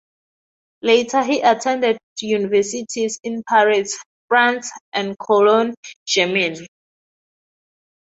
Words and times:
Later 0.81 1.23
he 1.23 1.41
attended 1.41 1.99
universities 2.19 3.19
in 3.21 3.43
Paris, 3.47 3.99
France 4.29 4.71
and 4.93 5.15
Cologne, 5.19 5.75
Germany. 6.07 6.65